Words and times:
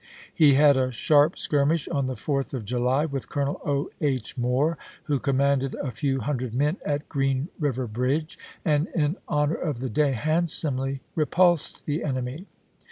He 0.33 0.55
had 0.55 0.77
a 0.77 0.89
sharp 0.89 1.35
skir 1.35 1.67
mish 1.67 1.87
on 1.89 2.07
the 2.07 2.15
4th 2.15 2.55
of 2.55 2.65
July 2.65 3.05
with 3.05 3.29
Colonel 3.29 3.61
O. 3.63 3.91
H. 4.01 4.35
Moore, 4.35 4.75
who 5.03 5.19
commanded 5.19 5.75
a 5.75 5.91
few 5.91 6.21
hundred 6.21 6.55
men 6.55 6.77
at 6.83 7.07
Green 7.07 7.49
River 7.59 7.85
Bridge, 7.85 8.39
and, 8.65 8.87
in 8.95 9.17
honor 9.27 9.53
of 9.53 9.79
the 9.79 9.91
day, 9.91 10.13
handsomely 10.13 11.01
repulsed 11.13 11.85
the 11.85 12.03
enemy. 12.03 12.47